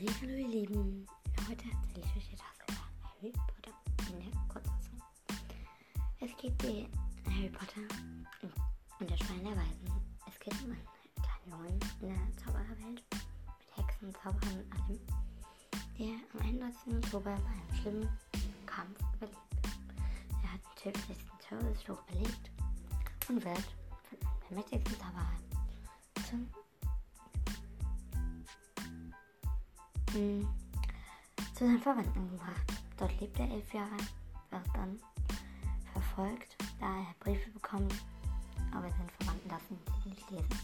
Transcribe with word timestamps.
Lieben, 0.00 1.06
heute 1.46 1.64
erzähle 1.68 2.06
ich 2.06 2.16
euch 2.16 2.32
etwas 2.32 2.56
über 2.66 2.78
Harry 3.02 3.32
Potter 3.32 3.76
in 4.08 4.30
der 4.30 4.40
Kurzfassung. 4.48 5.02
Es 6.20 6.34
geht 6.38 6.62
wie 6.62 6.88
Harry 7.30 7.50
Potter 7.50 7.82
und 8.98 9.10
der 9.10 9.16
Stein 9.16 9.44
der 9.44 9.54
Weisen. 9.54 9.90
Es 10.26 10.40
geht 10.40 10.54
um 10.64 10.70
einen 10.70 10.86
kleinen 11.20 11.50
Jungen 11.50 11.80
in 12.00 12.08
der 12.08 12.42
Zaubererwelt 12.42 13.04
mit 13.12 13.76
Hexen, 13.76 14.14
Zauberern 14.14 14.64
und 14.64 14.72
allem, 14.72 15.00
der 15.98 16.14
am 16.32 16.48
31. 16.48 16.94
Oktober 16.94 17.36
bei 17.36 17.50
einem 17.50 17.74
schlimmen 17.82 18.08
Kampf 18.64 18.98
überlebt. 19.16 19.38
Er 20.42 20.52
hat 20.54 20.60
den 20.82 20.94
tödlichsten 20.94 21.38
Todesfluch 21.46 22.02
überlebt 22.08 22.50
und 23.28 23.44
wird 23.44 23.68
von 24.08 24.18
einem 24.18 24.40
der 24.48 24.56
mächtigsten 24.56 24.98
Zauberer 24.98 25.36
zum 26.26 26.48
zu 30.10 30.46
seinen 31.54 31.80
Verwandten 31.80 32.30
gebracht. 32.30 32.72
Dort 32.96 33.20
lebt 33.20 33.38
er 33.38 33.50
elf 33.50 33.72
Jahre, 33.72 33.96
wird 34.50 34.66
dann 34.74 34.98
verfolgt, 35.92 36.56
da 36.80 36.86
er 36.86 37.14
Briefe 37.20 37.50
bekommt, 37.50 37.94
aber 38.72 38.90
seine 38.90 39.08
Verwandten 39.18 39.48
lassen 39.48 39.78
ihn 40.04 40.10
nicht 40.10 40.30
lesen. 40.30 40.58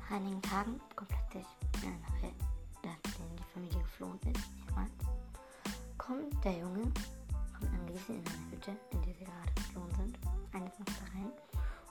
Nach 0.00 0.16
einigen 0.16 0.42
Tagen 0.42 0.80
kommt 0.96 1.10
plötzlich 1.10 1.46
eine 1.82 2.22
Welt, 2.22 2.34
in 2.82 3.36
die 3.36 3.52
Familie 3.52 3.78
geflohen 3.80 4.18
ist, 4.32 4.44
jemand, 4.68 4.90
kommt 5.98 6.44
der 6.44 6.58
Junge, 6.58 6.82
kommt 7.58 7.72
angewiesen 7.72 8.16
in 8.16 8.26
eine 8.26 8.50
Hütte, 8.50 8.76
in 8.90 9.02
die 9.02 9.12
sie 9.12 9.24
gerade 9.24 9.52
geflohen 9.54 9.94
sind, 9.96 10.18
eines 10.52 10.78
Nachts 10.78 11.02
rein 11.14 11.30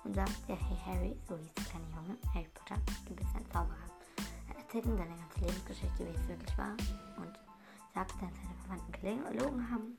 und 0.03 0.15
sagt, 0.15 0.33
ja, 0.47 0.55
hey 0.55 0.77
Harry, 0.85 1.15
so 1.27 1.37
hieß 1.37 1.53
der 1.55 1.65
kleine 1.65 1.85
Junge, 1.95 2.17
Harry 2.33 2.49
Potter, 2.53 2.81
du 3.05 3.15
bist 3.15 3.35
ein 3.35 3.45
Zauberer 3.51 4.00
erzählt 4.73 4.97
seine 4.97 5.17
ganze 5.17 5.39
Lebensgeschichte, 5.41 6.05
wie 6.07 6.15
es 6.15 6.27
wirklich 6.29 6.57
war 6.57 6.71
und 7.17 7.37
sagt, 7.93 8.11
dass 8.13 8.19
seine 8.19 8.55
Verwandten 8.63 9.37
gelogen 9.37 9.69
haben. 9.69 9.97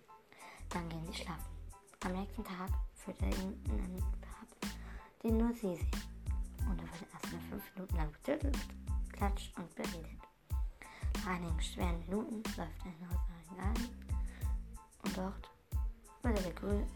Dann 0.70 0.88
gehen 0.88 1.06
sie 1.06 1.14
schlafen. 1.14 1.52
Am 2.04 2.12
nächsten 2.12 2.42
Tag 2.42 2.70
führt 2.94 3.20
er 3.20 3.28
ihn 3.28 3.62
in 3.66 3.72
einen 3.72 3.98
Grab, 3.98 4.72
den 5.22 5.36
nur 5.36 5.52
sie 5.52 5.76
sehen. 5.76 5.90
Und 6.70 6.80
er 6.80 6.86
wird 6.86 7.12
erst 7.12 7.32
mal 7.32 7.40
fünf 7.50 7.74
Minuten 7.74 7.96
lang 7.96 8.12
betüttelt, 8.12 8.58
klatscht 9.12 9.56
und 9.58 9.74
beredet. 9.74 10.22
Nach 11.16 11.26
einigen 11.26 11.60
schweren 11.60 12.00
Minuten 12.00 12.42
läuft 12.56 12.86
er 12.86 12.92
hinaus 12.92 13.20
nach 13.28 13.48
den 13.48 13.58
Garten 13.58 13.88
und 15.04 15.16
dort 15.18 15.50
wird 16.22 16.46
er 16.46 16.52
Grün, 16.52 16.86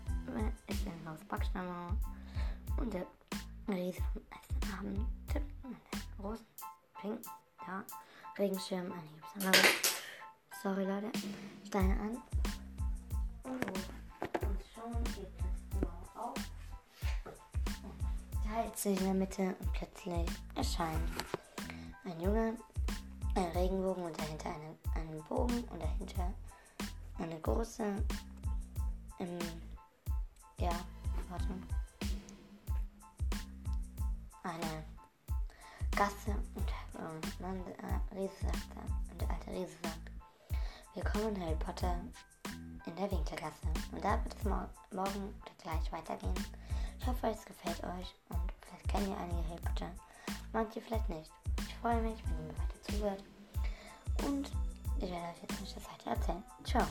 ist 0.67 0.87
ein 0.87 1.09
Haus 1.09 1.23
Backsteiner 1.29 1.95
und 2.79 2.95
der 2.95 3.07
Riese 3.69 4.03
vom 4.13 4.23
ersten 4.31 4.79
Abend 4.79 5.07
tippt 5.29 5.65
an 5.65 5.77
der 5.93 6.01
großen, 6.25 6.47
pinken 7.01 7.31
ja, 7.67 7.85
Regenschirm 8.39 8.93
anheben. 8.93 9.53
Sorry 10.63 10.85
Leute, 10.85 11.11
Steine 11.67 11.93
an. 12.01 12.23
Und 13.45 13.65
schon 14.75 15.05
geht 15.05 15.29
es 15.39 15.77
immer 15.77 15.93
auf. 16.15 16.35
Teilt 18.45 18.79
sich 18.79 18.99
in 18.99 19.05
der 19.05 19.15
Mitte 19.15 19.57
und 19.61 19.73
plötzlich 19.73 20.27
erscheint 20.55 21.11
ein 22.05 22.21
Junge, 22.21 22.57
ein 23.35 23.45
Regenbogen 23.55 24.05
und 24.05 24.19
dahinter 24.19 24.51
einen, 24.51 24.79
einen 24.95 25.25
Bogen 25.25 25.65
und 25.65 25.83
dahinter 25.83 26.33
eine 27.19 27.41
große, 27.41 27.85
ähm, 29.19 29.39
ja, 30.59 30.73
warte, 31.29 31.47
eine 34.43 34.85
Gasse 35.97 36.37
und 36.55 36.66
ähm, 36.99 37.21
Mann, 37.41 37.61
äh, 37.67 38.15
Riese 38.15 38.35
sagt 38.43 38.57
dann, 38.75 39.13
und 39.13 39.21
der 39.21 39.31
alte 39.31 39.51
Riese 39.51 39.77
sagt, 39.83 40.11
Willkommen 40.95 41.39
Harry 41.43 41.57
Potter 41.57 41.95
in 42.87 42.97
der 42.97 43.11
Winkelgasse. 43.11 43.67
Und 43.93 44.03
da 44.03 44.13
wird 44.25 44.35
es 44.35 44.45
mor 44.45 44.67
morgen 44.93 45.35
oder 45.43 45.53
gleich 45.63 45.93
weitergehen. 45.93 46.33
Ich 46.99 47.07
hoffe, 47.07 47.27
es 47.27 47.45
gefällt 47.45 47.85
euch 47.85 48.15
und 48.31 48.53
vielleicht 48.63 48.89
kennen 48.89 49.11
ihr 49.11 49.19
einige 49.19 49.47
Harry 49.49 49.61
Potter, 49.61 49.91
manche 50.55 50.81
vielleicht 50.81 51.09
nicht. 51.11 51.31
Ich 51.69 51.75
freue 51.77 52.01
mich, 52.01 52.17
wenn 52.25 52.39
ihr 52.39 52.53
mir 52.53 52.59
weiter 52.59 52.83
zuhört 52.83 53.25
und 54.27 54.51
ich 54.99 55.11
werde 55.11 55.27
euch 55.27 55.43
jetzt 55.43 55.61
nicht 55.61 55.77
das 55.77 55.85
weiter 55.85 56.11
erzählen. 56.13 56.43
Ciao. 56.65 56.87